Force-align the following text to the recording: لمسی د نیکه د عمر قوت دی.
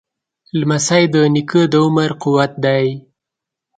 لمسی 0.59 1.03
د 1.13 1.15
نیکه 1.33 1.61
د 1.71 1.73
عمر 1.85 2.09
قوت 2.23 2.51
دی. 2.65 2.85